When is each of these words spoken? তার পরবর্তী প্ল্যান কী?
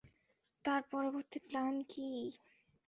তার 0.65 0.81
পরবর্তী 0.91 1.37
প্ল্যান 1.47 1.75
কী? 1.91 2.07